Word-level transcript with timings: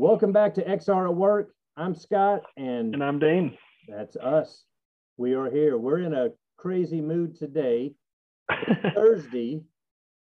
Welcome 0.00 0.32
back 0.32 0.54
to 0.54 0.64
XR 0.64 1.10
at 1.10 1.14
Work. 1.14 1.52
I'm 1.76 1.94
Scott, 1.94 2.40
and 2.56 2.94
And 2.94 3.04
I'm 3.04 3.18
Dane. 3.18 3.58
that's 3.86 4.16
us. 4.16 4.64
We 5.18 5.34
are 5.34 5.50
here. 5.50 5.76
We're 5.76 5.98
in 5.98 6.14
a 6.14 6.30
crazy 6.56 7.02
mood 7.02 7.36
today, 7.38 7.92
Thursday, 8.94 9.60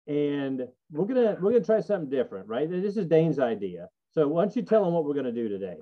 and 0.08 0.66
we're 0.90 1.04
gonna 1.04 1.36
we're 1.40 1.52
gonna 1.52 1.64
try 1.64 1.78
something 1.78 2.10
different, 2.10 2.48
right? 2.48 2.68
This 2.68 2.96
is 2.96 3.06
Dane's 3.06 3.38
idea. 3.38 3.86
So 4.10 4.26
why 4.26 4.42
don't 4.42 4.56
you 4.56 4.62
tell 4.62 4.84
them 4.84 4.94
what 4.94 5.04
we're 5.04 5.14
gonna 5.14 5.30
do 5.30 5.48
today? 5.48 5.76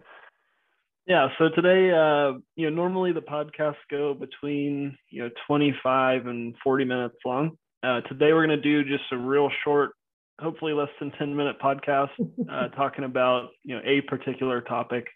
yeah, 1.07 1.29
so 1.39 1.49
today, 1.49 1.91
uh, 1.91 2.39
you 2.57 2.69
know, 2.69 2.77
normally 2.77 3.13
the 3.13 3.23
podcasts 3.23 3.77
go 3.91 4.13
between, 4.13 4.95
you 5.09 5.23
know, 5.23 5.31
25 5.47 6.27
and 6.27 6.55
40 6.63 6.85
minutes 6.85 7.17
long. 7.25 7.57
Uh, 7.83 8.03
today 8.03 8.35
we're 8.35 8.47
going 8.47 8.61
to 8.61 8.63
do 8.63 8.85
just 8.85 9.11
a 9.11 9.17
real 9.17 9.49
short, 9.65 9.93
hopefully 10.41 10.73
less 10.73 10.89
than 10.99 11.11
10 11.13 11.35
minute 11.35 11.57
podcast 11.63 12.11
uh, 12.51 12.69
talking 12.69 13.05
about, 13.05 13.51
you 13.65 13.77
know, 13.77 13.83
a 13.85 14.01
particular 14.03 14.61
topic. 14.61 15.07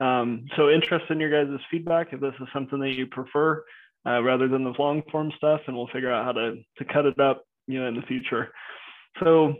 Um, 0.00 0.46
so 0.56 0.70
interested 0.70 1.12
in 1.12 1.20
your 1.20 1.30
guys' 1.30 1.60
feedback 1.70 2.08
if 2.12 2.20
this 2.20 2.34
is 2.40 2.48
something 2.52 2.80
that 2.80 2.94
you 2.96 3.06
prefer 3.06 3.62
uh, 4.06 4.22
rather 4.22 4.48
than 4.48 4.64
the 4.64 4.74
long 4.78 5.02
form 5.12 5.30
stuff, 5.36 5.60
and 5.66 5.76
we'll 5.76 5.88
figure 5.88 6.12
out 6.12 6.24
how 6.24 6.32
to, 6.32 6.56
to 6.78 6.84
cut 6.92 7.04
it 7.04 7.20
up, 7.20 7.44
you 7.66 7.80
know, 7.80 7.88
in 7.88 7.96
the 7.96 8.02
future. 8.02 8.50
So 9.22 9.54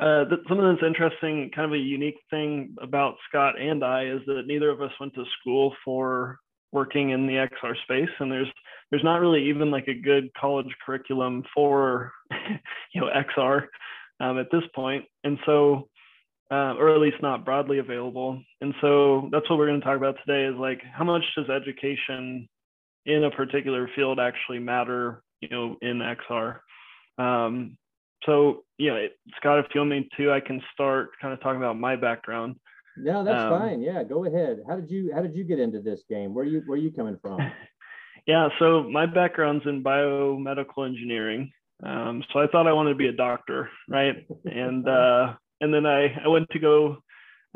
uh, 0.00 0.24
th- 0.24 0.40
something 0.48 0.66
that's 0.66 0.86
interesting, 0.86 1.50
kind 1.54 1.66
of 1.66 1.72
a 1.72 1.82
unique 1.82 2.18
thing 2.30 2.74
about 2.80 3.14
Scott 3.28 3.60
and 3.60 3.84
I 3.84 4.06
is 4.06 4.20
that 4.26 4.46
neither 4.46 4.70
of 4.70 4.82
us 4.82 4.90
went 4.98 5.14
to 5.14 5.24
school 5.40 5.74
for 5.84 6.38
working 6.72 7.10
in 7.10 7.26
the 7.26 7.34
XR 7.34 7.74
space, 7.84 8.14
and 8.18 8.30
there's 8.30 8.48
there's 8.90 9.04
not 9.04 9.20
really 9.20 9.48
even 9.48 9.70
like 9.70 9.88
a 9.88 9.94
good 9.94 10.30
college 10.38 10.72
curriculum 10.84 11.44
for 11.54 12.12
you 12.94 13.00
know 13.00 13.08
XR 13.08 13.66
um, 14.20 14.38
at 14.38 14.50
this 14.50 14.62
point, 14.74 15.04
and 15.24 15.38
so 15.46 15.88
uh, 16.50 16.74
or 16.78 16.94
at 16.94 17.00
least 17.00 17.16
not 17.22 17.44
broadly 17.44 17.78
available. 17.78 18.40
And 18.60 18.72
so 18.80 19.28
that's 19.32 19.48
what 19.50 19.58
we're 19.58 19.66
going 19.66 19.80
to 19.80 19.86
talk 19.86 19.96
about 19.96 20.16
today 20.24 20.44
is 20.44 20.58
like 20.58 20.80
how 20.92 21.04
much 21.04 21.24
does 21.36 21.48
education 21.50 22.48
in 23.04 23.24
a 23.24 23.30
particular 23.30 23.90
field 23.96 24.20
actually 24.20 24.60
matter, 24.60 25.22
you 25.40 25.48
know, 25.48 25.76
in 25.82 25.98
XR. 25.98 26.58
Um, 27.18 27.76
so 28.24 28.64
yeah, 28.78 28.92
it, 28.94 29.18
Scott, 29.36 29.58
if 29.58 29.66
you 29.74 29.80
want 29.80 29.90
me 29.90 30.08
to, 30.18 30.32
I 30.32 30.40
can 30.40 30.62
start 30.72 31.10
kind 31.20 31.34
of 31.34 31.40
talking 31.40 31.58
about 31.60 31.78
my 31.78 31.96
background. 31.96 32.56
No, 32.96 33.24
that's 33.24 33.42
Um, 33.42 33.50
fine. 33.50 33.80
Yeah, 33.80 34.04
go 34.04 34.24
ahead. 34.24 34.60
How 34.66 34.76
did 34.76 34.90
you 34.90 35.12
how 35.14 35.22
did 35.22 35.34
you 35.34 35.44
get 35.44 35.58
into 35.58 35.80
this 35.80 36.02
game? 36.08 36.32
Where 36.32 36.44
you 36.44 36.62
where 36.66 36.78
you 36.78 36.90
coming 36.90 37.18
from? 37.20 37.40
Yeah, 38.26 38.48
so 38.58 38.82
my 38.82 39.06
background's 39.06 39.64
in 39.66 39.84
biomedical 39.84 40.84
engineering. 40.84 41.52
Um, 41.82 42.24
so 42.32 42.40
I 42.40 42.46
thought 42.46 42.66
I 42.66 42.72
wanted 42.72 42.90
to 42.90 42.96
be 42.96 43.08
a 43.08 43.12
doctor, 43.12 43.68
right? 43.88 44.26
And 44.44 44.88
uh, 44.88 45.34
and 45.60 45.72
then 45.72 45.86
I, 45.86 46.14
I 46.24 46.28
went 46.28 46.48
to 46.50 46.58
go 46.58 46.98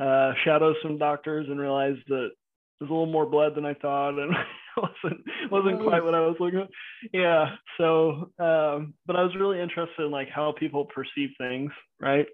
uh, 0.00 0.32
shadow 0.44 0.74
some 0.82 0.98
doctors 0.98 1.46
and 1.48 1.60
realized 1.60 2.00
that 2.08 2.30
there's 2.78 2.90
a 2.90 2.92
little 2.92 3.06
more 3.06 3.26
blood 3.26 3.54
than 3.54 3.66
I 3.66 3.74
thought, 3.74 4.18
and 4.18 4.34
wasn't 4.76 5.24
wasn't 5.50 5.82
quite 5.82 6.04
what 6.04 6.14
I 6.14 6.20
was 6.20 6.36
looking. 6.38 6.60
at. 6.60 6.68
Yeah. 7.12 7.54
So, 7.78 8.30
um, 8.38 8.94
but 9.06 9.16
I 9.16 9.22
was 9.22 9.34
really 9.38 9.60
interested 9.60 10.04
in 10.04 10.10
like 10.10 10.28
how 10.28 10.52
people 10.58 10.86
perceive 10.86 11.30
things, 11.38 11.70
right? 12.00 12.26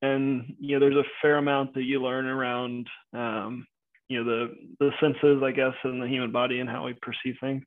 And 0.00 0.54
you 0.60 0.78
know, 0.78 0.80
there's 0.80 1.04
a 1.04 1.08
fair 1.20 1.38
amount 1.38 1.74
that 1.74 1.82
you 1.82 2.02
learn 2.02 2.26
around 2.26 2.86
um, 3.12 3.66
you 4.08 4.22
know 4.22 4.24
the 4.24 4.54
the 4.80 4.90
senses 5.00 5.42
i 5.44 5.50
guess 5.50 5.74
in 5.84 6.00
the 6.00 6.08
human 6.08 6.32
body 6.32 6.60
and 6.60 6.68
how 6.68 6.86
we 6.86 6.94
perceive 7.00 7.36
things 7.40 7.62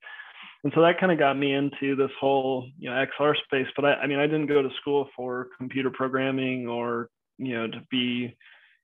and 0.63 0.71
so 0.75 0.81
that 0.81 0.99
kind 0.99 1.11
of 1.11 1.17
got 1.17 1.37
me 1.37 1.53
into 1.53 1.95
this 1.95 2.11
whole 2.19 2.67
you 2.77 2.89
know 2.89 3.05
xr 3.19 3.33
space 3.45 3.67
but 3.75 3.85
I, 3.85 3.93
I 3.93 4.07
mean 4.07 4.19
i 4.19 4.27
didn't 4.27 4.47
go 4.47 4.61
to 4.61 4.69
school 4.79 5.09
for 5.15 5.47
computer 5.57 5.89
programming 5.89 6.67
or 6.67 7.09
you 7.37 7.55
know 7.55 7.67
to 7.67 7.81
be 7.89 8.35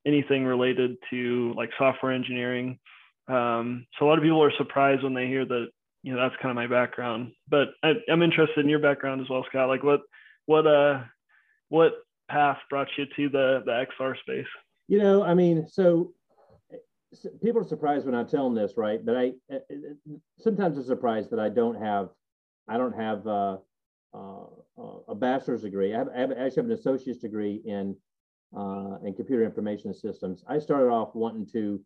anything 0.07 0.45
related 0.45 0.97
to 1.09 1.53
like 1.55 1.69
software 1.77 2.13
engineering. 2.13 2.79
Um, 3.27 3.85
so 3.99 4.05
a 4.05 4.07
lot 4.07 4.17
of 4.17 4.23
people 4.23 4.41
are 4.41 4.53
surprised 4.57 5.03
when 5.03 5.13
they 5.13 5.27
hear 5.27 5.45
that 5.45 5.67
you 6.01 6.13
know 6.15 6.21
that's 6.21 6.41
kind 6.41 6.49
of 6.49 6.55
my 6.55 6.67
background. 6.67 7.33
But 7.49 7.69
I, 7.83 7.93
i'm 8.09 8.23
interested 8.23 8.59
in 8.63 8.69
your 8.69 8.79
background 8.79 9.21
as 9.21 9.29
well 9.29 9.45
scott. 9.49 9.67
Like 9.67 9.83
what 9.83 10.01
what 10.45 10.65
uh 10.65 11.01
what 11.69 11.93
path 12.29 12.57
brought 12.69 12.87
you 12.97 13.05
to 13.15 13.29
the 13.29 13.63
the 13.65 13.85
xr 13.99 14.17
space? 14.19 14.47
You 14.87 14.99
know, 14.99 15.23
I 15.23 15.33
mean, 15.33 15.67
so 15.67 16.13
people 17.41 17.61
are 17.61 17.67
surprised 17.67 18.05
when 18.05 18.15
I 18.15 18.23
tell 18.23 18.43
them 18.43 18.55
this, 18.55 18.73
right? 18.77 19.03
But 19.03 19.15
I 19.15 19.31
uh, 19.51 19.55
uh, 19.55 20.15
sometimes 20.39 20.75
they're 20.75 20.85
surprised 20.85 21.31
that 21.31 21.39
I 21.39 21.49
don't 21.49 21.81
have, 21.81 22.09
I 22.67 22.77
don't 22.77 22.95
have 22.95 23.25
uh, 23.25 23.57
uh, 24.13 24.43
uh, 24.77 24.99
a 25.09 25.15
bachelor's 25.15 25.61
degree. 25.61 25.93
I, 25.93 25.99
have, 25.99 26.09
I 26.15 26.19
have, 26.19 26.31
actually 26.31 26.55
have 26.55 26.65
an 26.65 26.71
associate's 26.71 27.19
degree 27.19 27.61
in 27.65 27.95
uh, 28.57 28.97
in 29.03 29.13
computer 29.13 29.43
information 29.43 29.93
systems. 29.93 30.43
I 30.47 30.59
started 30.59 30.89
off 30.89 31.15
wanting 31.15 31.47
to 31.53 31.81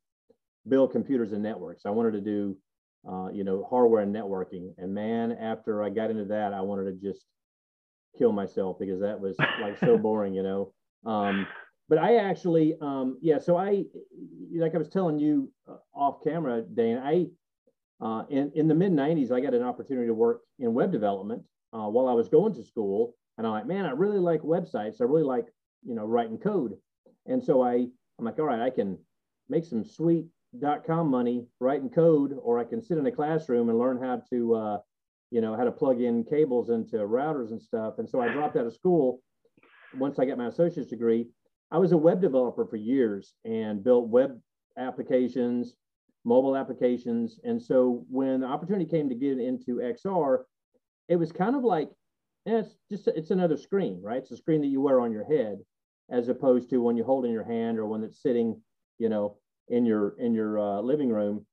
build 0.67 0.91
computers 0.91 1.31
and 1.31 1.41
networks. 1.41 1.85
I 1.85 1.89
wanted 1.89 2.11
to 2.13 2.21
do, 2.21 2.57
uh, 3.09 3.29
you 3.31 3.43
know, 3.43 3.65
hardware 3.69 4.03
and 4.03 4.13
networking. 4.13 4.73
And 4.77 4.93
man, 4.93 5.31
after 5.31 5.83
I 5.83 5.89
got 5.89 6.11
into 6.11 6.25
that, 6.25 6.53
I 6.53 6.61
wanted 6.61 6.85
to 6.85 6.93
just 6.93 7.25
kill 8.17 8.31
myself 8.31 8.77
because 8.79 9.01
that 9.01 9.19
was 9.19 9.35
like 9.61 9.77
so 9.79 9.97
boring, 10.01 10.33
you 10.33 10.43
know. 10.43 10.73
Um, 11.05 11.47
but 11.91 11.99
I 11.99 12.15
actually, 12.15 12.77
um, 12.79 13.17
yeah. 13.21 13.37
So 13.37 13.57
I, 13.57 13.83
like 14.55 14.73
I 14.73 14.77
was 14.77 14.87
telling 14.87 15.19
you 15.19 15.51
uh, 15.69 15.75
off 15.93 16.23
camera, 16.23 16.61
Dane, 16.61 16.97
I, 16.97 17.25
uh, 17.99 18.23
in 18.29 18.49
in 18.55 18.69
the 18.69 18.73
mid 18.73 18.93
'90s, 18.93 19.29
I 19.29 19.41
got 19.41 19.53
an 19.53 19.61
opportunity 19.61 20.07
to 20.07 20.13
work 20.13 20.39
in 20.57 20.73
web 20.73 20.93
development 20.93 21.43
uh, 21.73 21.89
while 21.89 22.07
I 22.07 22.13
was 22.13 22.29
going 22.29 22.53
to 22.53 22.63
school, 22.63 23.17
and 23.37 23.45
I'm 23.45 23.51
like, 23.51 23.67
man, 23.67 23.85
I 23.85 23.91
really 23.91 24.19
like 24.19 24.39
websites. 24.41 25.01
I 25.01 25.03
really 25.03 25.23
like, 25.23 25.47
you 25.83 25.93
know, 25.93 26.05
writing 26.05 26.37
code, 26.37 26.77
and 27.25 27.43
so 27.43 27.61
I, 27.61 27.73
I'm 28.17 28.25
like, 28.25 28.39
all 28.39 28.45
right, 28.45 28.61
I 28.61 28.69
can 28.69 28.97
make 29.49 29.65
some 29.65 29.83
sweet 29.83 30.27
dot 30.61 30.85
com 30.87 31.09
money 31.09 31.45
writing 31.59 31.89
code, 31.89 32.39
or 32.41 32.57
I 32.57 32.63
can 32.63 32.81
sit 32.81 32.99
in 32.99 33.05
a 33.05 33.11
classroom 33.11 33.67
and 33.67 33.77
learn 33.77 34.01
how 34.01 34.21
to, 34.29 34.55
uh, 34.55 34.77
you 35.29 35.41
know, 35.41 35.57
how 35.57 35.65
to 35.65 35.73
plug 35.73 35.99
in 35.99 36.23
cables 36.23 36.69
into 36.69 36.95
routers 36.99 37.51
and 37.51 37.61
stuff. 37.61 37.95
And 37.97 38.09
so 38.09 38.21
I 38.21 38.31
dropped 38.31 38.55
out 38.55 38.65
of 38.65 38.73
school 38.73 39.21
once 39.97 40.19
I 40.19 40.25
got 40.25 40.37
my 40.37 40.47
associate's 40.47 40.89
degree. 40.89 41.27
I 41.71 41.77
was 41.77 41.93
a 41.93 41.97
web 41.97 42.21
developer 42.21 42.65
for 42.65 42.75
years 42.75 43.33
and 43.45 43.83
built 43.83 44.09
web 44.09 44.39
applications, 44.77 45.75
mobile 46.25 46.55
applications. 46.55 47.39
And 47.43 47.61
so 47.61 48.05
when 48.09 48.41
the 48.41 48.47
opportunity 48.47 48.85
came 48.85 49.09
to 49.09 49.15
get 49.15 49.39
into 49.39 49.77
XR, 49.77 50.39
it 51.07 51.15
was 51.15 51.31
kind 51.31 51.55
of 51.55 51.63
like, 51.63 51.89
eh, 52.47 52.59
it's 52.59 52.75
just 52.89 53.07
it's 53.07 53.31
another 53.31 53.57
screen, 53.57 54.01
right? 54.01 54.17
It's 54.17 54.31
a 54.31 54.37
screen 54.37 54.61
that 54.61 54.67
you 54.67 54.81
wear 54.81 54.99
on 54.99 55.11
your 55.11 55.25
head, 55.25 55.59
as 56.09 56.27
opposed 56.27 56.69
to 56.69 56.81
one 56.81 56.97
you 56.97 57.03
hold 57.03 57.25
in 57.25 57.31
your 57.31 57.43
hand 57.43 57.77
or 57.79 57.85
one 57.85 58.01
that's 58.01 58.21
sitting, 58.21 58.61
you 58.99 59.09
know, 59.09 59.37
in 59.69 59.85
your 59.85 60.15
in 60.19 60.33
your 60.33 60.59
uh, 60.59 60.81
living 60.81 61.09
room 61.09 61.45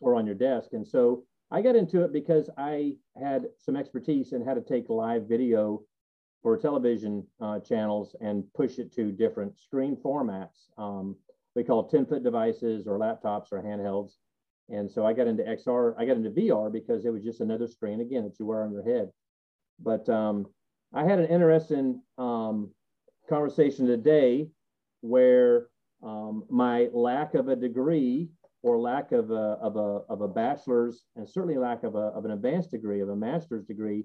or 0.00 0.14
on 0.14 0.26
your 0.26 0.34
desk. 0.34 0.70
And 0.72 0.86
so 0.86 1.24
I 1.50 1.62
got 1.62 1.76
into 1.76 2.02
it 2.02 2.12
because 2.12 2.50
I 2.58 2.96
had 3.18 3.46
some 3.58 3.76
expertise 3.76 4.32
in 4.32 4.44
how 4.44 4.54
to 4.54 4.60
take 4.60 4.90
live 4.90 5.28
video 5.28 5.82
for 6.42 6.56
television 6.56 7.26
uh, 7.40 7.58
channels 7.60 8.14
and 8.20 8.44
push 8.54 8.78
it 8.78 8.92
to 8.94 9.10
different 9.10 9.58
screen 9.58 9.96
formats. 9.96 10.68
Um, 10.76 11.16
we 11.54 11.64
call 11.64 11.88
10 11.88 12.06
foot 12.06 12.22
devices 12.22 12.86
or 12.86 12.98
laptops 12.98 13.52
or 13.52 13.62
handhelds. 13.62 14.12
And 14.68 14.90
so 14.90 15.04
I 15.04 15.12
got 15.12 15.26
into 15.26 15.42
XR, 15.42 15.94
I 15.98 16.04
got 16.04 16.16
into 16.16 16.30
VR 16.30 16.70
because 16.70 17.04
it 17.04 17.10
was 17.10 17.24
just 17.24 17.40
another 17.40 17.66
screen 17.66 18.00
again 18.00 18.24
that 18.24 18.38
you 18.38 18.46
wear 18.46 18.62
on 18.62 18.72
your 18.72 18.84
head. 18.84 19.10
But 19.80 20.08
um, 20.08 20.46
I 20.94 21.04
had 21.04 21.18
an 21.18 21.26
interesting 21.26 22.02
um, 22.18 22.70
conversation 23.28 23.86
today 23.86 24.48
where 25.00 25.68
um, 26.02 26.44
my 26.48 26.88
lack 26.92 27.34
of 27.34 27.48
a 27.48 27.56
degree 27.56 28.28
or 28.62 28.78
lack 28.78 29.12
of 29.12 29.30
a, 29.30 29.56
of 29.60 29.76
a, 29.76 30.00
of 30.08 30.20
a 30.20 30.28
bachelor's 30.28 31.04
and 31.16 31.28
certainly 31.28 31.56
lack 31.56 31.84
of, 31.84 31.94
a, 31.94 31.98
of 31.98 32.24
an 32.24 32.32
advanced 32.32 32.70
degree, 32.70 33.00
of 33.00 33.08
a 33.08 33.16
master's 33.16 33.64
degree, 33.64 34.04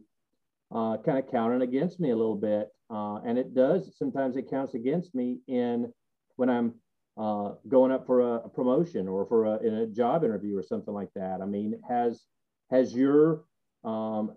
uh, 0.73 0.97
kind 0.97 1.19
of 1.19 1.29
counting 1.29 1.61
against 1.61 1.99
me 1.99 2.09
a 2.09 2.15
little 2.15 2.35
bit. 2.35 2.69
Uh, 2.89 3.17
and 3.25 3.37
it 3.37 3.53
does, 3.53 3.95
sometimes 3.97 4.35
it 4.35 4.49
counts 4.49 4.73
against 4.73 5.15
me 5.15 5.39
in 5.47 5.91
when 6.35 6.49
I'm 6.49 6.73
uh, 7.17 7.51
going 7.67 7.91
up 7.91 8.05
for 8.05 8.21
a, 8.21 8.33
a 8.45 8.49
promotion 8.49 9.07
or 9.07 9.25
for 9.25 9.45
a, 9.45 9.57
in 9.59 9.73
a 9.75 9.87
job 9.87 10.23
interview 10.23 10.57
or 10.57 10.63
something 10.63 10.93
like 10.93 11.09
that. 11.15 11.41
I 11.41 11.45
mean, 11.45 11.79
has, 11.87 12.23
has 12.71 12.93
your, 12.93 13.43
um, 13.83 14.35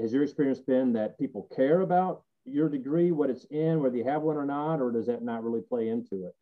has 0.00 0.12
your 0.12 0.22
experience 0.22 0.60
been 0.60 0.92
that 0.94 1.18
people 1.18 1.48
care 1.54 1.80
about 1.80 2.22
your 2.44 2.68
degree, 2.68 3.12
what 3.12 3.30
it's 3.30 3.44
in, 3.50 3.80
whether 3.80 3.96
you 3.96 4.04
have 4.04 4.22
one 4.22 4.36
or 4.36 4.44
not, 4.44 4.80
or 4.80 4.90
does 4.92 5.06
that 5.06 5.22
not 5.22 5.44
really 5.44 5.62
play 5.62 5.88
into 5.88 6.26
it? 6.26 6.34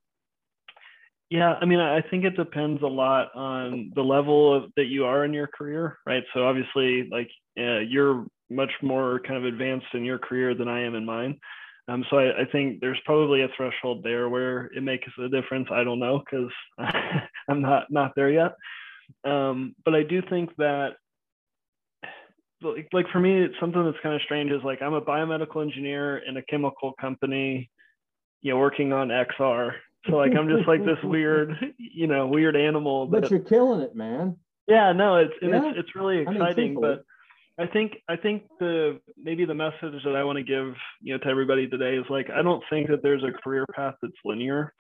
Yeah, 1.30 1.54
I 1.60 1.64
mean, 1.64 1.80
I 1.80 2.02
think 2.02 2.24
it 2.24 2.36
depends 2.36 2.82
a 2.82 2.86
lot 2.86 3.34
on 3.34 3.90
the 3.94 4.02
level 4.02 4.54
of, 4.54 4.70
that 4.76 4.84
you 4.84 5.06
are 5.06 5.24
in 5.24 5.32
your 5.32 5.46
career, 5.46 5.98
right? 6.06 6.22
So 6.32 6.46
obviously, 6.46 7.08
like 7.10 7.30
uh, 7.58 7.78
you're 7.78 8.26
much 8.50 8.70
more 8.82 9.20
kind 9.26 9.38
of 9.38 9.44
advanced 9.44 9.86
in 9.94 10.04
your 10.04 10.18
career 10.18 10.54
than 10.54 10.68
I 10.68 10.82
am 10.82 10.94
in 10.94 11.04
mine. 11.04 11.38
Um, 11.86 12.04
so 12.08 12.18
I, 12.18 12.42
I 12.42 12.44
think 12.50 12.80
there's 12.80 13.00
probably 13.04 13.42
a 13.42 13.48
threshold 13.56 14.02
there 14.02 14.28
where 14.28 14.66
it 14.66 14.82
makes 14.82 15.06
a 15.18 15.28
difference. 15.28 15.68
I 15.70 15.84
don't 15.84 15.98
know 15.98 16.18
because 16.18 16.50
I'm 17.48 17.60
not 17.60 17.90
not 17.90 18.12
there 18.16 18.30
yet. 18.30 18.54
Um, 19.24 19.74
but 19.84 19.94
I 19.94 20.02
do 20.02 20.22
think 20.22 20.54
that, 20.56 20.92
like, 22.62 22.88
like 22.92 23.06
for 23.12 23.20
me, 23.20 23.42
it's 23.42 23.54
something 23.60 23.84
that's 23.84 24.02
kind 24.02 24.14
of 24.14 24.22
strange. 24.22 24.50
Is 24.50 24.64
like 24.64 24.80
I'm 24.80 24.94
a 24.94 25.02
biomedical 25.02 25.62
engineer 25.62 26.18
in 26.18 26.38
a 26.38 26.42
chemical 26.42 26.94
company, 26.98 27.70
you 28.40 28.52
know, 28.52 28.58
working 28.58 28.92
on 28.94 29.08
XR 29.08 29.72
So 30.06 30.16
like 30.16 30.32
I'm 30.34 30.48
just 30.48 30.66
like 30.66 30.84
this 30.86 30.98
weird, 31.04 31.74
you 31.76 32.06
know, 32.06 32.26
weird 32.26 32.56
animal. 32.56 33.06
But 33.06 33.30
you're 33.30 33.40
killing 33.40 33.80
it, 33.82 33.94
man. 33.94 34.38
Yeah, 34.66 34.92
no, 34.92 35.16
it's 35.16 35.34
and 35.42 35.50
yeah. 35.50 35.68
it's 35.68 35.80
it's 35.80 35.94
really 35.94 36.20
exciting. 36.20 36.42
I 36.42 36.54
mean, 36.54 36.80
but 36.80 37.04
I 37.58 37.66
think 37.66 37.92
I 38.08 38.16
think 38.16 38.42
the 38.58 39.00
maybe 39.16 39.44
the 39.44 39.54
message 39.54 40.02
that 40.04 40.16
I 40.16 40.24
want 40.24 40.38
to 40.38 40.44
give 40.44 40.74
you 41.00 41.14
know 41.14 41.18
to 41.18 41.28
everybody 41.28 41.68
today 41.68 41.96
is 41.96 42.04
like 42.10 42.28
I 42.30 42.42
don't 42.42 42.62
think 42.68 42.88
that 42.88 43.02
there's 43.02 43.22
a 43.22 43.42
career 43.42 43.64
path 43.74 43.94
that's 44.02 44.14
linear, 44.24 44.72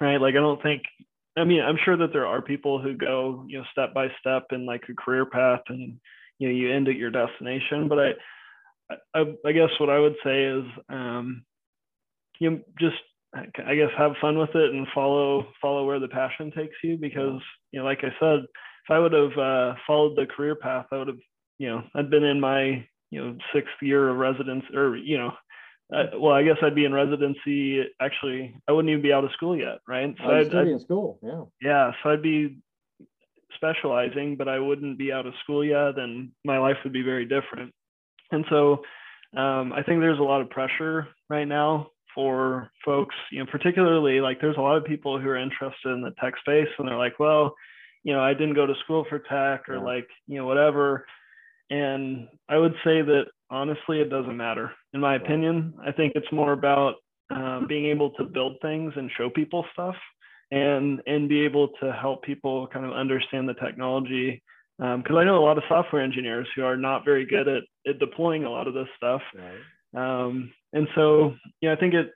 right? 0.00 0.20
Like 0.20 0.34
I 0.34 0.40
don't 0.40 0.62
think 0.62 0.82
I 1.36 1.44
mean 1.44 1.60
I'm 1.60 1.78
sure 1.84 1.98
that 1.98 2.12
there 2.12 2.26
are 2.26 2.40
people 2.40 2.80
who 2.80 2.94
go 2.96 3.44
you 3.46 3.58
know 3.58 3.64
step 3.72 3.92
by 3.92 4.08
step 4.20 4.46
in 4.52 4.64
like 4.64 4.84
a 4.88 4.94
career 4.94 5.26
path 5.26 5.60
and 5.68 5.98
you 6.38 6.48
know 6.48 6.54
you 6.54 6.72
end 6.72 6.88
at 6.88 6.96
your 6.96 7.10
destination, 7.10 7.88
but 7.88 7.98
I 7.98 8.10
I, 9.14 9.34
I 9.44 9.52
guess 9.52 9.70
what 9.78 9.90
I 9.90 9.98
would 9.98 10.16
say 10.24 10.44
is 10.44 10.64
um, 10.88 11.44
you 12.40 12.50
know, 12.50 12.60
just 12.80 12.96
I 13.34 13.74
guess 13.74 13.90
have 13.98 14.12
fun 14.20 14.38
with 14.38 14.54
it 14.54 14.74
and 14.74 14.86
follow 14.94 15.46
follow 15.60 15.84
where 15.84 16.00
the 16.00 16.08
passion 16.08 16.50
takes 16.56 16.76
you 16.82 16.96
because 16.96 17.40
you 17.70 17.80
know 17.80 17.84
like 17.84 17.98
I 17.98 18.14
said 18.18 18.40
if 18.40 18.90
I 18.90 18.98
would 18.98 19.12
have 19.12 19.36
uh, 19.38 19.74
followed 19.86 20.16
the 20.16 20.24
career 20.24 20.54
path 20.54 20.86
I 20.90 20.96
would 20.96 21.08
have 21.08 21.18
you 21.58 21.68
know, 21.68 21.82
I'd 21.94 22.10
been 22.10 22.24
in 22.24 22.40
my, 22.40 22.86
you 23.10 23.24
know, 23.24 23.36
sixth 23.52 23.74
year 23.82 24.08
of 24.08 24.16
residence 24.16 24.64
or, 24.74 24.96
you 24.96 25.18
know, 25.18 25.32
uh, 25.94 26.18
well, 26.18 26.34
I 26.34 26.42
guess 26.42 26.58
I'd 26.62 26.74
be 26.74 26.84
in 26.84 26.92
residency. 26.92 27.82
Actually, 28.00 28.54
I 28.68 28.72
wouldn't 28.72 28.90
even 28.90 29.02
be 29.02 29.12
out 29.12 29.24
of 29.24 29.32
school 29.32 29.56
yet, 29.56 29.78
right? 29.88 30.14
So 30.18 30.30
I'd, 30.30 30.54
I'd 30.54 30.68
in 30.68 30.80
school, 30.80 31.18
yeah. 31.22 31.44
Yeah, 31.62 31.92
so 32.02 32.10
I'd 32.10 32.22
be 32.22 32.58
specializing, 33.54 34.36
but 34.36 34.48
I 34.48 34.58
wouldn't 34.58 34.98
be 34.98 35.12
out 35.12 35.26
of 35.26 35.32
school 35.42 35.64
yet, 35.64 35.98
and 35.98 36.30
my 36.44 36.58
life 36.58 36.76
would 36.84 36.92
be 36.92 37.02
very 37.02 37.24
different. 37.24 37.72
And 38.30 38.44
so, 38.50 38.82
um, 39.36 39.72
I 39.72 39.82
think 39.82 40.00
there's 40.00 40.18
a 40.18 40.22
lot 40.22 40.42
of 40.42 40.50
pressure 40.50 41.08
right 41.30 41.48
now 41.48 41.88
for 42.14 42.70
folks, 42.84 43.14
you 43.30 43.38
know, 43.38 43.46
particularly 43.50 44.20
like 44.20 44.40
there's 44.40 44.56
a 44.56 44.60
lot 44.60 44.76
of 44.76 44.84
people 44.84 45.18
who 45.18 45.28
are 45.28 45.36
interested 45.36 45.90
in 45.90 46.02
the 46.02 46.14
tech 46.20 46.34
space, 46.38 46.68
and 46.78 46.86
they're 46.86 46.98
like, 46.98 47.18
well, 47.18 47.54
you 48.04 48.12
know, 48.12 48.20
I 48.20 48.34
didn't 48.34 48.54
go 48.54 48.66
to 48.66 48.74
school 48.84 49.06
for 49.08 49.18
tech, 49.18 49.68
or 49.68 49.76
yeah. 49.76 49.82
like, 49.82 50.08
you 50.26 50.36
know, 50.36 50.46
whatever 50.46 51.06
and 51.70 52.28
I 52.48 52.58
would 52.58 52.74
say 52.84 53.02
that 53.02 53.24
honestly, 53.50 54.00
it 54.00 54.10
doesn't 54.10 54.36
matter. 54.36 54.72
In 54.94 55.00
my 55.00 55.16
opinion, 55.16 55.74
I 55.84 55.92
think 55.92 56.12
it's 56.14 56.32
more 56.32 56.52
about 56.52 56.94
uh, 57.34 57.66
being 57.66 57.86
able 57.86 58.10
to 58.12 58.24
build 58.24 58.56
things 58.62 58.92
and 58.96 59.10
show 59.16 59.28
people 59.30 59.64
stuff 59.72 59.96
and 60.50 61.00
and 61.06 61.28
be 61.28 61.44
able 61.44 61.68
to 61.80 61.92
help 61.92 62.22
people 62.22 62.66
kind 62.68 62.86
of 62.86 62.92
understand 62.92 63.48
the 63.48 63.54
technology 63.54 64.42
because 64.78 65.10
um, 65.10 65.16
I 65.16 65.24
know 65.24 65.38
a 65.38 65.44
lot 65.44 65.58
of 65.58 65.64
software 65.68 66.02
engineers 66.02 66.46
who 66.54 66.62
are 66.62 66.76
not 66.76 67.04
very 67.04 67.26
good 67.26 67.48
at, 67.48 67.64
at 67.86 67.98
deploying 67.98 68.44
a 68.44 68.50
lot 68.50 68.68
of 68.68 68.74
this 68.74 68.86
stuff. 68.96 69.20
Right. 69.34 70.24
Um, 70.24 70.52
and 70.72 70.86
so, 70.94 71.34
yeah, 71.60 71.72
I 71.72 71.76
think 71.76 71.94
it. 71.94 72.10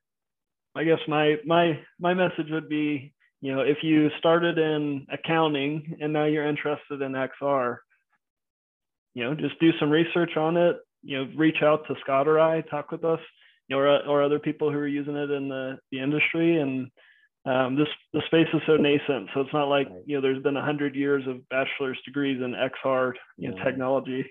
I 0.74 0.84
guess 0.84 1.00
my 1.06 1.36
my 1.44 1.78
my 2.00 2.14
message 2.14 2.46
would 2.50 2.68
be, 2.68 3.12
you 3.40 3.54
know, 3.54 3.60
if 3.60 3.78
you 3.82 4.08
started 4.18 4.58
in 4.58 5.06
accounting 5.12 5.96
and 6.00 6.12
now 6.12 6.24
you're 6.24 6.48
interested 6.48 7.02
in 7.02 7.12
XR, 7.12 7.78
you 9.14 9.24
know, 9.24 9.34
just 9.34 9.58
do 9.60 9.70
some 9.78 9.90
research 9.90 10.36
on 10.36 10.56
it. 10.56 10.76
You 11.02 11.18
know, 11.18 11.30
reach 11.36 11.62
out 11.62 11.86
to 11.88 11.94
Scott 12.00 12.28
or 12.28 12.38
I, 12.38 12.60
talk 12.62 12.90
with 12.90 13.04
us, 13.04 13.20
you 13.68 13.76
know, 13.76 13.82
or, 13.82 14.06
or 14.06 14.22
other 14.22 14.38
people 14.38 14.70
who 14.70 14.78
are 14.78 14.86
using 14.86 15.16
it 15.16 15.30
in 15.30 15.48
the, 15.48 15.78
the 15.90 16.00
industry. 16.00 16.60
And 16.60 16.90
um, 17.44 17.76
this 17.76 17.88
the 18.12 18.22
space 18.26 18.46
is 18.54 18.60
so 18.66 18.76
nascent, 18.76 19.28
so 19.34 19.40
it's 19.40 19.52
not 19.52 19.68
like 19.68 19.88
you 20.06 20.16
know 20.16 20.20
there's 20.20 20.42
been 20.42 20.56
a 20.56 20.64
hundred 20.64 20.94
years 20.94 21.24
of 21.26 21.46
bachelor's 21.48 21.98
degrees 22.04 22.40
in 22.40 22.54
XR 22.54 23.12
you 23.36 23.50
know, 23.50 23.64
technology 23.64 24.24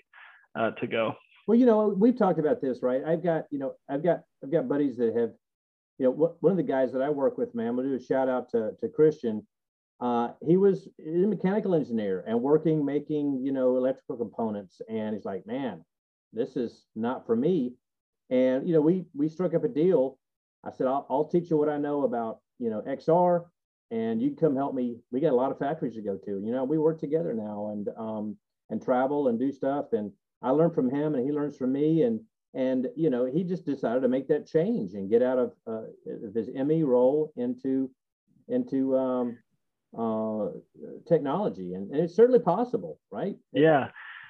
uh, 0.57 0.71
to 0.71 0.87
go. 0.87 1.13
Well, 1.45 1.57
you 1.57 1.65
know, 1.65 1.89
we've 1.89 2.17
talked 2.17 2.39
about 2.39 2.61
this, 2.61 2.79
right? 2.81 3.01
I've 3.05 3.23
got 3.23 3.45
you 3.51 3.59
know, 3.59 3.73
I've 3.89 4.03
got 4.03 4.21
I've 4.41 4.51
got 4.51 4.69
buddies 4.69 4.95
that 4.97 5.13
have, 5.17 5.31
you 5.97 6.05
know, 6.05 6.37
one 6.39 6.51
of 6.51 6.57
the 6.57 6.63
guys 6.63 6.93
that 6.93 7.01
I 7.01 7.09
work 7.09 7.37
with, 7.37 7.53
man. 7.53 7.67
I'm 7.67 7.75
gonna 7.75 7.89
do 7.89 7.95
a 7.95 8.01
shout 8.01 8.29
out 8.29 8.49
to 8.51 8.71
to 8.79 8.87
Christian 8.87 9.45
uh, 10.01 10.29
he 10.45 10.57
was 10.57 10.87
a 10.99 11.27
mechanical 11.27 11.75
engineer 11.75 12.23
and 12.27 12.41
working 12.41 12.83
making 12.83 13.39
you 13.43 13.51
know 13.51 13.77
electrical 13.77 14.17
components. 14.17 14.81
And 14.89 15.15
he's 15.15 15.25
like 15.25 15.45
man 15.45 15.83
this 16.33 16.55
is 16.55 16.85
not 16.95 17.25
for 17.25 17.35
me. 17.35 17.73
And 18.29 18.67
you 18.67 18.73
know 18.73 18.81
we 18.81 19.05
we 19.13 19.29
struck 19.29 19.53
up 19.53 19.63
a 19.63 19.69
deal. 19.69 20.17
I 20.63 20.71
said 20.71 20.87
i'll, 20.87 21.05
I'll 21.09 21.25
teach 21.25 21.49
you 21.49 21.57
what 21.57 21.69
i 21.69 21.77
know 21.77 22.03
about 22.03 22.39
you 22.59 22.69
know 22.69 22.81
xr 22.81 23.45
and 23.89 24.21
you 24.21 24.29
can 24.29 24.37
come 24.37 24.55
help 24.55 24.73
me. 24.73 24.97
We 25.11 25.19
got 25.19 25.33
a 25.33 25.35
lot 25.35 25.51
of 25.51 25.59
factories 25.59 25.95
to 25.95 26.01
go 26.01 26.17
to. 26.17 26.31
You 26.31 26.51
know 26.51 26.63
we 26.63 26.77
work 26.77 26.99
together 26.99 27.33
now 27.33 27.69
and 27.71 27.89
um 27.97 28.37
and 28.69 28.81
travel 28.81 29.27
and 29.27 29.39
do 29.39 29.51
stuff. 29.51 29.93
And 29.93 30.11
i 30.41 30.49
learned 30.49 30.73
from 30.73 30.89
him 30.89 31.15
and 31.15 31.25
he 31.25 31.31
learns 31.31 31.57
from 31.57 31.73
me. 31.73 32.03
And 32.03 32.21
and 32.53 32.87
you 32.95 33.09
know 33.09 33.25
he 33.25 33.43
just 33.43 33.65
decided 33.65 34.01
to 34.01 34.07
make 34.07 34.27
that 34.29 34.47
change 34.47 34.93
and 34.93 35.09
get 35.09 35.21
out 35.21 35.37
of 35.39 35.53
uh, 35.67 35.83
his 36.33 36.47
me 36.49 36.83
role 36.83 37.33
into 37.35 37.89
into 38.47 38.97
um, 38.97 39.37
uh, 39.97 40.47
technology, 41.07 41.73
and, 41.73 41.91
and, 41.91 42.01
it's 42.01 42.15
certainly 42.15 42.39
possible, 42.39 42.99
right? 43.11 43.35
Yeah, 43.51 43.89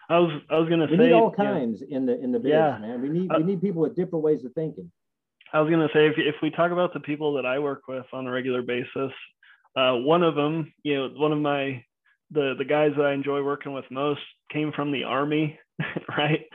I 0.10 0.20
was 0.20 0.42
I 0.50 0.58
was 0.58 0.68
going 0.68 0.82
to 0.82 0.88
say 0.88 0.98
we 0.98 1.06
need 1.06 1.14
all 1.14 1.32
kinds 1.32 1.82
in 1.82 2.06
the 2.06 2.20
in 2.20 2.32
the 2.32 2.40
biz, 2.40 2.52
yeah. 2.52 2.78
man. 2.80 3.02
We 3.02 3.10
need 3.10 3.32
uh, 3.32 3.36
we 3.38 3.44
need 3.44 3.62
people 3.62 3.82
with 3.82 3.96
different 3.96 4.24
ways 4.24 4.44
of 4.44 4.54
thinking. 4.54 4.92
I 5.54 5.62
was 5.62 5.70
going 5.70 5.88
to 5.88 5.94
say 5.94 6.08
if 6.08 6.14
if 6.18 6.36
we 6.42 6.50
talk 6.50 6.72
about 6.72 6.94
the 6.94 7.00
people 7.00 7.34
that 7.36 7.46
I 7.46 7.60
work 7.60 7.88
with 7.88 8.06
on 8.12 8.28
a 8.28 8.32
regular 8.32 8.62
basis, 8.62 9.12
uh, 9.76 9.94
one 9.94 10.24
of 10.24 10.36
them, 10.36 10.74
you 10.84 10.96
know, 10.96 11.10
one 11.16 11.32
of 11.32 11.40
my 11.40 11.84
the 12.32 12.56
the 12.58 12.66
guys 12.66 12.92
that 12.98 13.06
I 13.06 13.14
enjoy 13.14 13.44
working 13.44 13.74
with 13.74 13.86
most 13.92 14.22
came 14.52 14.72
from 14.72 14.92
the 14.92 15.04
army, 15.04 15.60
right? 16.18 16.46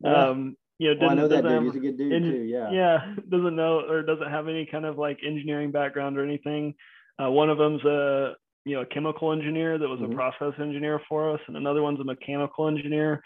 Yeah. 0.00 0.28
Um, 0.28 0.56
you 0.78 0.94
know, 0.94 1.06
oh, 1.06 1.08
I 1.08 1.14
know 1.14 1.28
that 1.28 1.44
dude. 1.44 1.62
He's 1.62 1.76
a 1.76 1.78
good 1.78 1.98
dude 1.98 2.22
too. 2.22 2.42
Yeah. 2.42 2.70
Yeah, 2.72 3.14
doesn't 3.28 3.54
know 3.54 3.80
or 3.80 4.02
doesn't 4.02 4.30
have 4.30 4.48
any 4.48 4.66
kind 4.66 4.84
of 4.84 4.98
like 4.98 5.18
engineering 5.24 5.70
background 5.70 6.18
or 6.18 6.24
anything. 6.24 6.74
Uh, 7.22 7.30
one 7.30 7.48
of 7.48 7.58
them's 7.58 7.84
a 7.84 8.34
you 8.64 8.76
know 8.76 8.82
a 8.82 8.86
chemical 8.86 9.32
engineer 9.32 9.78
that 9.78 9.88
was 9.88 10.00
mm-hmm. 10.00 10.12
a 10.12 10.14
process 10.14 10.52
engineer 10.60 11.00
for 11.08 11.32
us, 11.32 11.40
and 11.46 11.56
another 11.56 11.82
one's 11.82 12.00
a 12.00 12.04
mechanical 12.04 12.68
engineer. 12.68 13.22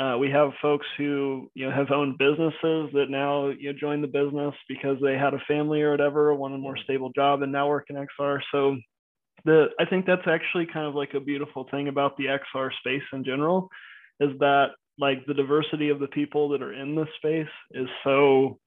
Uh, 0.00 0.16
we 0.18 0.28
have 0.28 0.50
folks 0.60 0.86
who 0.96 1.50
you 1.54 1.68
know 1.68 1.74
have 1.74 1.90
owned 1.90 2.18
businesses 2.18 2.90
that 2.92 3.06
now 3.08 3.48
you 3.48 3.72
know 3.72 3.78
join 3.78 4.00
the 4.00 4.08
business 4.08 4.54
because 4.68 4.96
they 5.00 5.16
had 5.16 5.34
a 5.34 5.42
family 5.46 5.82
or 5.82 5.92
whatever, 5.92 6.34
want 6.34 6.54
a 6.54 6.58
more 6.58 6.76
stable 6.76 7.10
job, 7.14 7.42
and 7.42 7.52
now 7.52 7.68
work 7.68 7.86
in 7.90 7.96
XR. 7.96 8.40
So 8.50 8.76
the 9.44 9.66
I 9.78 9.84
think 9.84 10.06
that's 10.06 10.26
actually 10.26 10.66
kind 10.66 10.86
of 10.86 10.94
like 10.94 11.14
a 11.14 11.20
beautiful 11.20 11.66
thing 11.70 11.88
about 11.88 12.16
the 12.16 12.26
XR 12.26 12.70
space 12.80 13.02
in 13.12 13.24
general, 13.24 13.68
is 14.18 14.30
that 14.40 14.70
like 14.98 15.24
the 15.26 15.34
diversity 15.34 15.90
of 15.90 16.00
the 16.00 16.08
people 16.08 16.50
that 16.50 16.62
are 16.62 16.72
in 16.72 16.94
this 16.94 17.08
space 17.18 17.52
is 17.72 17.88
so 18.02 18.58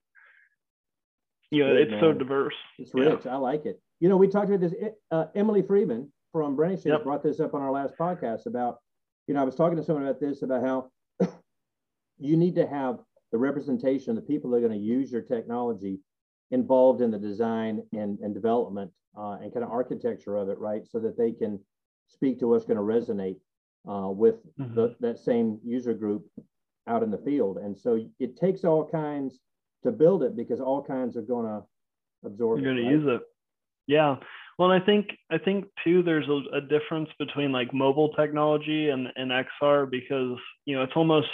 you 1.50 1.64
know, 1.64 1.74
it's 1.74 1.90
man. 1.90 2.00
so 2.00 2.12
diverse. 2.12 2.54
It's 2.78 2.92
rich. 2.94 3.20
Yeah. 3.24 3.34
I 3.34 3.36
like 3.36 3.64
it. 3.64 3.80
You 4.00 4.08
know, 4.08 4.16
we 4.16 4.28
talked 4.28 4.48
about 4.48 4.60
this. 4.60 4.74
Uh, 5.10 5.26
Emily 5.34 5.62
Freeman 5.62 6.12
from 6.32 6.56
Brennan 6.56 6.80
yep. 6.84 7.02
brought 7.02 7.22
this 7.22 7.40
up 7.40 7.54
on 7.54 7.62
our 7.62 7.72
last 7.72 7.94
podcast 7.98 8.46
about, 8.46 8.78
you 9.26 9.34
know, 9.34 9.40
I 9.40 9.44
was 9.44 9.54
talking 9.54 9.76
to 9.76 9.82
someone 9.82 10.04
about 10.04 10.20
this 10.20 10.42
about 10.42 10.62
how 10.62 10.90
you 12.18 12.36
need 12.36 12.54
to 12.56 12.66
have 12.66 12.98
the 13.32 13.38
representation, 13.38 14.10
of 14.10 14.16
the 14.16 14.22
people 14.22 14.50
that 14.50 14.58
are 14.58 14.60
going 14.60 14.72
to 14.72 14.78
use 14.78 15.10
your 15.10 15.22
technology 15.22 15.98
involved 16.50 17.02
in 17.02 17.10
the 17.10 17.18
design 17.18 17.82
and, 17.92 18.18
and 18.20 18.34
development 18.34 18.90
uh, 19.18 19.36
and 19.42 19.52
kind 19.52 19.64
of 19.64 19.70
architecture 19.70 20.36
of 20.36 20.48
it, 20.48 20.58
right? 20.58 20.86
So 20.86 20.98
that 21.00 21.18
they 21.18 21.32
can 21.32 21.60
speak 22.08 22.38
to 22.38 22.48
what's 22.48 22.64
going 22.64 22.76
to 22.76 22.82
resonate 22.82 23.36
uh, 23.88 24.10
with 24.10 24.36
mm-hmm. 24.58 24.74
the, 24.74 24.96
that 25.00 25.18
same 25.18 25.58
user 25.64 25.92
group 25.92 26.24
out 26.86 27.02
in 27.02 27.10
the 27.10 27.18
field. 27.18 27.58
And 27.58 27.76
so 27.76 28.00
it 28.18 28.36
takes 28.36 28.64
all 28.64 28.86
kinds 28.86 29.40
to 29.82 29.92
build 29.92 30.22
it 30.22 30.36
because 30.36 30.60
all 30.60 30.82
kinds 30.82 31.16
are 31.16 31.22
going 31.22 31.46
to 31.46 31.62
absorb. 32.24 32.60
You're 32.60 32.74
going 32.74 32.84
right? 32.84 32.90
to 32.90 32.96
use 32.96 33.06
it. 33.06 33.22
Yeah. 33.88 34.16
Well, 34.58 34.70
I 34.70 34.80
think 34.80 35.08
I 35.30 35.38
think 35.38 35.64
too 35.82 36.02
there's 36.02 36.28
a, 36.28 36.58
a, 36.58 36.60
difference 36.60 37.08
between 37.18 37.52
like 37.52 37.72
mobile 37.72 38.10
technology 38.10 38.90
and, 38.90 39.08
and 39.16 39.30
XR 39.30 39.90
because 39.90 40.36
you 40.66 40.76
know 40.76 40.82
it's 40.82 40.92
almost 40.94 41.28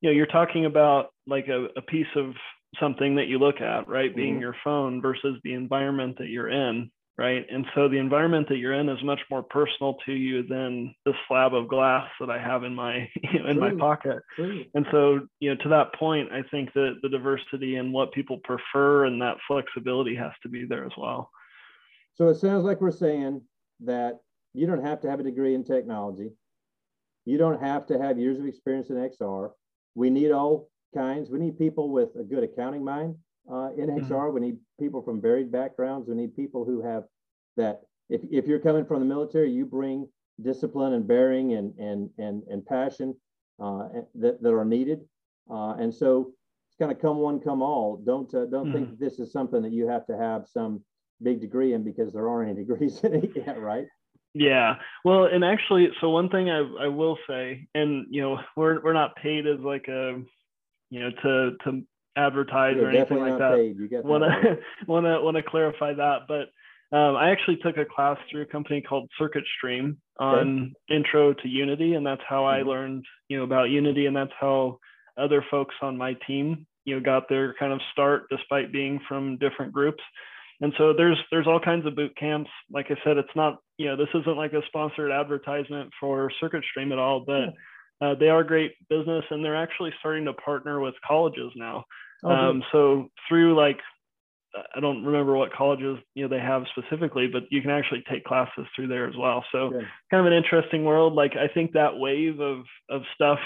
you 0.00 0.08
know 0.08 0.14
you're 0.14 0.26
talking 0.26 0.64
about 0.64 1.08
like 1.26 1.48
a, 1.48 1.66
a 1.76 1.82
piece 1.82 2.06
of 2.14 2.32
something 2.78 3.16
that 3.16 3.26
you 3.26 3.38
look 3.38 3.60
at 3.60 3.88
right 3.88 4.14
being 4.14 4.34
mm-hmm. 4.34 4.42
your 4.42 4.56
phone 4.62 5.02
versus 5.02 5.38
the 5.42 5.54
environment 5.54 6.16
that 6.18 6.28
you're 6.28 6.50
in 6.50 6.90
right? 7.18 7.44
And 7.50 7.66
so 7.74 7.88
the 7.88 7.98
environment 7.98 8.48
that 8.48 8.58
you're 8.58 8.74
in 8.74 8.88
is 8.88 9.02
much 9.02 9.20
more 9.28 9.42
personal 9.42 9.96
to 10.06 10.12
you 10.12 10.44
than 10.44 10.94
the 11.04 11.12
slab 11.26 11.52
of 11.52 11.66
glass 11.66 12.08
that 12.20 12.30
I 12.30 12.38
have 12.38 12.62
in 12.62 12.74
my 12.74 13.08
you 13.32 13.42
know, 13.42 13.50
in 13.50 13.58
my 13.58 13.74
pocket. 13.74 14.22
True. 14.36 14.64
And 14.74 14.86
so, 14.92 15.20
you 15.40 15.50
know, 15.50 15.60
to 15.62 15.68
that 15.70 15.94
point, 15.94 16.30
I 16.32 16.42
think 16.50 16.72
that 16.74 17.00
the 17.02 17.08
diversity 17.08 17.76
and 17.76 17.92
what 17.92 18.12
people 18.12 18.38
prefer 18.44 19.06
and 19.06 19.20
that 19.20 19.36
flexibility 19.48 20.14
has 20.14 20.32
to 20.44 20.48
be 20.48 20.64
there 20.64 20.86
as 20.86 20.92
well. 20.96 21.30
So 22.14 22.28
it 22.28 22.36
sounds 22.36 22.64
like 22.64 22.80
we're 22.80 22.92
saying 22.92 23.42
that 23.80 24.20
you 24.54 24.66
don't 24.66 24.84
have 24.84 25.00
to 25.00 25.10
have 25.10 25.20
a 25.20 25.24
degree 25.24 25.54
in 25.54 25.64
technology. 25.64 26.30
You 27.24 27.36
don't 27.36 27.60
have 27.60 27.86
to 27.86 27.98
have 27.98 28.18
years 28.18 28.38
of 28.38 28.46
experience 28.46 28.90
in 28.90 28.96
XR. 28.96 29.50
We 29.94 30.08
need 30.08 30.30
all 30.30 30.70
kinds. 30.94 31.30
We 31.30 31.38
need 31.38 31.58
people 31.58 31.90
with 31.90 32.10
a 32.18 32.22
good 32.22 32.44
accounting 32.44 32.84
mind 32.84 33.16
uh, 33.50 33.70
in 33.76 33.88
XR. 33.88 34.08
Mm-hmm. 34.08 34.34
We 34.34 34.40
need 34.40 34.56
people 34.78 35.02
from 35.02 35.20
varied 35.20 35.50
backgrounds. 35.50 36.08
We 36.08 36.14
need 36.14 36.36
people 36.36 36.64
who 36.64 36.82
have 36.82 37.04
that. 37.56 37.82
If, 38.08 38.22
if 38.30 38.46
you're 38.46 38.58
coming 38.58 38.84
from 38.84 39.00
the 39.00 39.06
military, 39.06 39.50
you 39.50 39.66
bring 39.66 40.08
discipline 40.42 40.92
and 40.94 41.06
bearing 41.06 41.54
and 41.54 41.76
and 41.78 42.10
and 42.18 42.42
and 42.48 42.64
passion 42.64 43.14
uh, 43.60 43.88
that 44.14 44.42
that 44.42 44.52
are 44.52 44.64
needed. 44.64 45.00
Uh, 45.50 45.74
and 45.74 45.94
so 45.94 46.32
it's 46.68 46.76
kind 46.78 46.92
of 46.92 47.00
come 47.00 47.18
one, 47.18 47.40
come 47.40 47.62
all. 47.62 47.96
Don't 47.96 48.32
uh, 48.34 48.46
don't 48.46 48.66
mm-hmm. 48.66 48.72
think 48.72 48.98
this 48.98 49.18
is 49.18 49.32
something 49.32 49.62
that 49.62 49.72
you 49.72 49.88
have 49.88 50.06
to 50.06 50.16
have 50.16 50.46
some 50.46 50.82
big 51.22 51.40
degree 51.40 51.72
in 51.72 51.82
because 51.82 52.12
there 52.12 52.28
aren't 52.28 52.50
any 52.50 52.58
degrees 52.64 53.00
in 53.02 53.14
it 53.14 53.32
yet, 53.34 53.60
right? 53.60 53.86
Yeah. 54.34 54.76
Well, 55.04 55.24
and 55.24 55.44
actually, 55.44 55.88
so 56.00 56.10
one 56.10 56.28
thing 56.28 56.50
I, 56.50 56.58
I 56.84 56.88
will 56.88 57.18
say, 57.28 57.66
and 57.74 58.06
you 58.10 58.22
know, 58.22 58.38
we're 58.56 58.80
we're 58.82 58.92
not 58.92 59.16
paid 59.16 59.46
as 59.46 59.60
like 59.60 59.88
a, 59.88 60.22
you 60.90 61.00
know, 61.00 61.10
to 61.22 61.56
to 61.64 61.82
advertise 62.18 62.74
You're 62.76 62.86
or 62.86 62.90
anything 62.90 63.20
like 63.20 63.38
that. 63.38 64.02
Want 64.04 64.24
to 64.24 64.58
want 64.86 65.06
to 65.06 65.20
want 65.22 65.36
to 65.36 65.42
clarify 65.42 65.94
that, 65.94 66.22
but 66.26 66.48
um, 66.90 67.16
I 67.16 67.30
actually 67.30 67.56
took 67.56 67.76
a 67.76 67.84
class 67.84 68.16
through 68.30 68.42
a 68.42 68.46
company 68.46 68.80
called 68.80 69.10
Circuit 69.18 69.44
Stream 69.58 69.98
on 70.18 70.74
okay. 70.88 70.96
Intro 70.96 71.34
to 71.34 71.48
Unity, 71.48 71.94
and 71.94 72.06
that's 72.06 72.22
how 72.26 72.46
I 72.46 72.60
mm-hmm. 72.60 72.68
learned, 72.68 73.04
you 73.28 73.36
know, 73.36 73.44
about 73.44 73.70
Unity, 73.70 74.06
and 74.06 74.16
that's 74.16 74.32
how 74.40 74.78
other 75.18 75.44
folks 75.50 75.74
on 75.82 75.98
my 75.98 76.14
team, 76.26 76.66
you 76.84 76.94
know, 76.94 77.00
got 77.02 77.28
their 77.28 77.54
kind 77.58 77.72
of 77.72 77.80
start 77.92 78.24
despite 78.30 78.72
being 78.72 79.00
from 79.06 79.36
different 79.36 79.72
groups. 79.72 80.02
And 80.60 80.72
so 80.78 80.92
there's 80.96 81.18
there's 81.30 81.46
all 81.46 81.60
kinds 81.60 81.86
of 81.86 81.94
boot 81.94 82.16
camps. 82.16 82.50
Like 82.70 82.86
I 82.90 82.96
said, 83.04 83.18
it's 83.18 83.36
not, 83.36 83.58
you 83.76 83.86
know, 83.86 83.96
this 83.96 84.08
isn't 84.14 84.36
like 84.36 84.54
a 84.54 84.62
sponsored 84.66 85.12
advertisement 85.12 85.90
for 86.00 86.32
Circuit 86.40 86.64
Stream 86.70 86.90
at 86.92 86.98
all, 86.98 87.20
but 87.20 87.52
uh, 88.00 88.14
they 88.18 88.28
are 88.28 88.42
great 88.42 88.72
business, 88.88 89.24
and 89.30 89.44
they're 89.44 89.56
actually 89.56 89.92
starting 90.00 90.24
to 90.24 90.32
partner 90.32 90.80
with 90.80 90.94
colleges 91.06 91.52
now. 91.54 91.84
Oh, 92.24 92.30
um, 92.30 92.62
so 92.72 93.08
through 93.28 93.56
like 93.56 93.78
I 94.76 94.80
don't 94.80 95.04
remember 95.04 95.36
what 95.36 95.52
colleges 95.52 95.98
you 96.14 96.22
know 96.22 96.28
they 96.28 96.42
have 96.42 96.64
specifically, 96.76 97.28
but 97.28 97.44
you 97.50 97.60
can 97.60 97.70
actually 97.70 98.02
take 98.10 98.24
classes 98.24 98.66
through 98.74 98.88
there 98.88 99.06
as 99.06 99.14
well. 99.16 99.44
So 99.52 99.70
Good. 99.70 99.86
kind 100.10 100.26
of 100.26 100.26
an 100.26 100.32
interesting 100.32 100.84
world. 100.84 101.14
Like 101.14 101.36
I 101.36 101.48
think 101.52 101.72
that 101.72 101.96
wave 101.96 102.40
of 102.40 102.64
of 102.90 103.02
stuff 103.14 103.38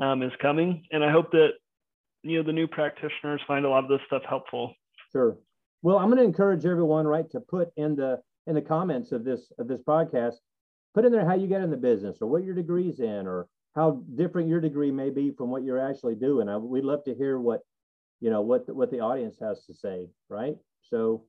um, 0.00 0.22
is 0.22 0.32
coming, 0.40 0.84
and 0.90 1.04
I 1.04 1.10
hope 1.10 1.30
that 1.32 1.50
you 2.22 2.38
know 2.38 2.42
the 2.42 2.52
new 2.52 2.66
practitioners 2.66 3.40
find 3.46 3.64
a 3.64 3.68
lot 3.68 3.84
of 3.84 3.90
this 3.90 4.00
stuff 4.06 4.22
helpful. 4.28 4.74
Sure. 5.12 5.36
Well, 5.82 5.98
I'm 5.98 6.06
going 6.06 6.18
to 6.18 6.24
encourage 6.24 6.64
everyone, 6.64 7.06
right, 7.06 7.30
to 7.30 7.40
put 7.40 7.70
in 7.76 7.96
the 7.96 8.20
in 8.46 8.54
the 8.54 8.62
comments 8.62 9.12
of 9.12 9.24
this 9.24 9.52
of 9.58 9.68
this 9.68 9.80
podcast, 9.82 10.34
put 10.94 11.04
in 11.04 11.12
there 11.12 11.26
how 11.26 11.34
you 11.34 11.46
get 11.46 11.62
in 11.62 11.70
the 11.70 11.76
business 11.76 12.18
or 12.20 12.28
what 12.28 12.44
your 12.44 12.54
degree's 12.54 13.00
in 13.00 13.26
or 13.26 13.48
how 13.74 14.02
different 14.14 14.48
your 14.48 14.60
degree 14.60 14.90
may 14.90 15.10
be 15.10 15.30
from 15.30 15.50
what 15.50 15.64
you're 15.64 15.80
actually 15.80 16.14
doing. 16.14 16.48
I, 16.48 16.56
we'd 16.56 16.84
love 16.84 17.04
to 17.04 17.14
hear 17.14 17.38
what 17.38 17.62
you 18.24 18.30
know 18.30 18.40
what 18.40 18.74
what 18.74 18.90
the 18.90 19.00
audience 19.00 19.36
has 19.38 19.66
to 19.66 19.74
say, 19.74 20.08
right? 20.30 20.56
So, 20.80 21.26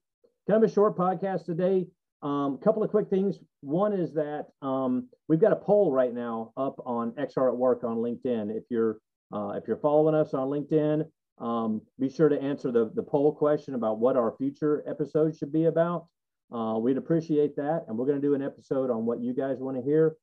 kind 0.48 0.64
of 0.64 0.70
a 0.70 0.74
short 0.74 0.98
podcast 0.98 1.44
today. 1.44 1.88
A 2.24 2.26
um, 2.26 2.58
couple 2.58 2.84
of 2.84 2.90
quick 2.90 3.10
things. 3.10 3.38
One 3.60 3.92
is 3.92 4.14
that 4.14 4.46
um, 4.62 5.10
we've 5.28 5.42
got 5.42 5.52
a 5.52 5.58
poll 5.58 5.92
right 5.92 6.14
now 6.14 6.54
up 6.56 6.82
on 6.86 7.12
XR 7.12 7.50
at 7.50 7.58
Work 7.58 7.84
on 7.84 7.98
LinkedIn. 7.98 8.50
If 8.50 8.64
you're 8.70 9.00
uh, 9.34 9.50
if 9.58 9.68
you're 9.68 9.76
following 9.76 10.16
us 10.16 10.34
on 10.34 10.48
LinkedIn, 10.48 11.06
um, 11.40 11.82
be 12.00 12.10
sure 12.10 12.30
to 12.30 12.42
answer 12.42 12.72
the, 12.72 12.90
the 12.96 13.04
poll 13.04 13.34
question 13.34 13.76
about 13.76 14.00
what 14.00 14.16
our 14.16 14.34
future 14.38 14.82
episodes 14.88 15.38
should 15.38 15.52
be 15.52 15.66
about. 15.66 16.08
Uh, 16.50 16.78
we'd 16.80 16.96
appreciate 16.96 17.58
that. 17.58 17.84
And 17.90 17.98
we're 17.98 18.06
going 18.06 18.22
to 18.22 18.26
do 18.26 18.36
an 18.36 18.42
episode 18.42 18.90
on 18.90 19.06
what 19.06 19.20
you 19.20 19.34
guys 19.34 19.58
want 19.60 19.76
to 19.76 19.84
hear. 19.84 20.16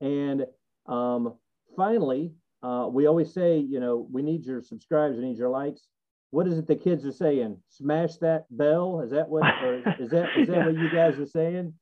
And 0.00 0.44
um, 0.86 1.34
finally, 1.76 2.32
uh, 2.64 2.88
we 2.90 3.06
always 3.06 3.32
say, 3.32 3.58
you 3.58 3.78
know, 3.78 4.08
we 4.10 4.22
need 4.22 4.44
your 4.44 4.60
subscribes, 4.60 5.16
we 5.16 5.24
need 5.24 5.38
your 5.38 5.50
likes 5.50 5.86
what 6.30 6.46
is 6.46 6.58
it 6.58 6.66
the 6.66 6.76
kids 6.76 7.04
are 7.06 7.12
saying? 7.12 7.58
Smash 7.68 8.16
that 8.16 8.46
bell? 8.50 9.00
Is 9.00 9.10
that 9.10 9.28
what? 9.28 9.44
is 10.00 10.10
that 10.10 10.28
is 10.36 10.48
that 10.48 10.56
yeah. 10.56 10.66
what 10.66 10.74
you 10.74 10.90
guys 10.90 11.18
are 11.18 11.26
saying? 11.26 11.74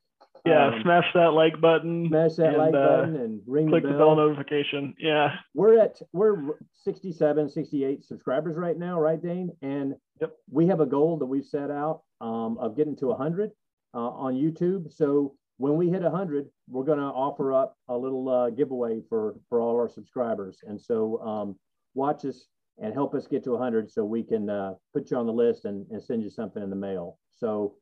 Yeah, 0.47 0.67
um, 0.67 0.81
smash 0.83 1.07
that 1.15 1.33
like 1.33 1.59
button. 1.59 2.07
Smash 2.09 2.35
that 2.35 2.49
and, 2.49 2.57
like 2.59 2.75
uh, 2.75 2.97
button 2.97 3.17
and 3.17 3.41
ring 3.47 3.69
click 3.69 3.83
the 3.83 3.89
bell. 3.89 3.99
the 3.99 4.05
bell 4.05 4.17
notification. 4.17 4.95
Yeah. 4.99 5.37
We're 5.55 5.81
at 5.81 5.99
we're 6.13 6.59
67, 6.83 7.49
68 7.49 8.05
subscribers 8.05 8.57
right 8.57 8.79
now, 8.79 9.01
right, 9.01 9.21
Dane? 9.21 9.51
And 9.63 9.95
yep. 10.21 10.33
we 10.51 10.67
have 10.67 10.81
a 10.81 10.87
goal 10.87 11.17
that 11.19 11.27
we've 11.27 11.47
set 11.47 11.71
out 11.71 12.03
um, 12.21 12.59
of 12.59 12.77
getting 12.77 12.97
to 12.97 13.07
100 13.07 13.53
uh, 13.95 13.99
on 13.99 14.35
YouTube. 14.35 14.93
So 14.93 15.35
when 15.57 15.77
we 15.77 15.89
hit 15.89 16.03
100, 16.03 16.47
we're 16.69 16.85
going 16.85 16.99
to 16.99 17.05
offer 17.05 17.55
up 17.55 17.79
a 17.89 17.97
little 17.97 18.29
uh, 18.29 18.51
giveaway 18.51 19.01
for 19.09 19.37
for 19.49 19.61
all 19.61 19.77
our 19.77 19.89
subscribers. 19.89 20.59
And 20.63 20.79
so 20.79 21.23
um, 21.23 21.57
watch 21.95 22.27
us 22.27 22.49
and 22.79 22.93
help 22.93 23.15
us 23.15 23.27
get 23.27 23.45
to 23.45 23.51
100 23.51 23.91
so 23.91 24.05
we 24.05 24.23
can 24.23 24.51
uh, 24.51 24.75
put 24.93 25.11
you 25.11 25.17
on 25.17 25.27
the 25.27 25.33
list 25.33 25.65
and, 25.65 25.87
and 25.91 26.03
send 26.03 26.23
you 26.23 26.31
something 26.31 26.63
in 26.63 26.71
the 26.71 26.77
mail. 26.77 27.19
So 27.31 27.75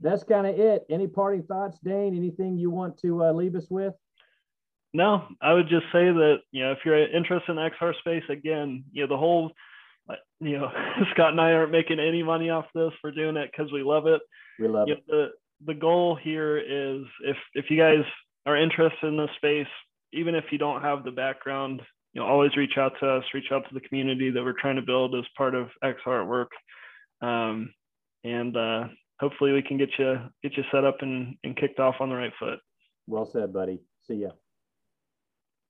that's 0.00 0.24
kind 0.24 0.46
of 0.46 0.58
it. 0.58 0.84
Any 0.90 1.06
parting 1.06 1.44
thoughts, 1.44 1.78
Dane? 1.82 2.16
Anything 2.16 2.58
you 2.58 2.70
want 2.70 2.98
to 3.00 3.24
uh, 3.24 3.32
leave 3.32 3.54
us 3.54 3.68
with? 3.70 3.94
No, 4.94 5.24
I 5.40 5.54
would 5.54 5.68
just 5.68 5.86
say 5.92 6.12
that 6.12 6.38
you 6.50 6.62
know 6.62 6.72
if 6.72 6.78
you're 6.84 6.98
interested 6.98 7.52
in 7.52 7.56
XR 7.56 7.94
space, 8.00 8.24
again, 8.28 8.84
you 8.92 9.02
know 9.02 9.08
the 9.08 9.16
whole, 9.16 9.52
uh, 10.10 10.16
you 10.40 10.58
know, 10.58 10.70
Scott 11.12 11.30
and 11.30 11.40
I 11.40 11.52
aren't 11.52 11.72
making 11.72 11.98
any 11.98 12.22
money 12.22 12.50
off 12.50 12.66
this. 12.74 12.92
We're 13.02 13.12
doing 13.12 13.36
it 13.36 13.50
because 13.50 13.72
we 13.72 13.82
love 13.82 14.06
it. 14.06 14.20
We 14.58 14.68
love 14.68 14.88
you 14.88 14.94
it. 14.94 15.04
Know, 15.08 15.16
the 15.16 15.72
the 15.72 15.78
goal 15.78 16.18
here 16.20 16.58
is 16.58 17.06
if 17.24 17.36
if 17.54 17.70
you 17.70 17.78
guys 17.78 18.04
are 18.44 18.56
interested 18.56 19.06
in 19.06 19.16
this 19.16 19.30
space, 19.36 19.72
even 20.12 20.34
if 20.34 20.44
you 20.50 20.58
don't 20.58 20.82
have 20.82 21.04
the 21.04 21.10
background 21.10 21.80
you 22.12 22.20
know, 22.20 22.26
always 22.26 22.56
reach 22.56 22.76
out 22.76 22.92
to 23.00 23.08
us, 23.08 23.24
reach 23.32 23.50
out 23.52 23.66
to 23.68 23.74
the 23.74 23.80
community 23.80 24.30
that 24.30 24.42
we're 24.42 24.60
trying 24.60 24.76
to 24.76 24.82
build 24.82 25.14
as 25.14 25.24
part 25.36 25.54
of 25.54 25.68
XR 25.82 26.22
at 26.22 26.28
Work. 26.28 26.50
Um, 27.22 27.72
and 28.24 28.56
uh, 28.56 28.84
hopefully 29.20 29.52
we 29.52 29.62
can 29.62 29.78
get 29.78 29.88
you 29.98 30.16
get 30.42 30.56
you 30.56 30.64
set 30.70 30.84
up 30.84 30.96
and, 31.00 31.36
and 31.44 31.56
kicked 31.56 31.80
off 31.80 31.96
on 32.00 32.08
the 32.08 32.16
right 32.16 32.32
foot. 32.38 32.58
Well 33.06 33.24
said, 33.24 33.52
buddy. 33.52 33.80
See 34.06 34.14
ya. 34.14 34.30